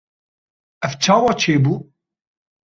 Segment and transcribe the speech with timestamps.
[0.85, 1.73] Ev çawa çêbû?